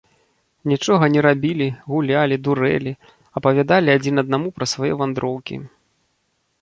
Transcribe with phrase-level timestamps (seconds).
[0.71, 2.93] Нічога не рабілі, гулялі, дурэлі,
[3.43, 5.55] апавядалі адзін аднаму пра свае вандроўкі.